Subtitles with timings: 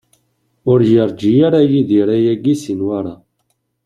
[0.71, 3.15] Ur yerǧi ara Yidir ayagi si Newwara.